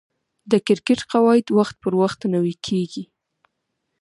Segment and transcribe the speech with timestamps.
[0.51, 3.03] د کرکټ قواعد وخت پر وخت نوي کیږي.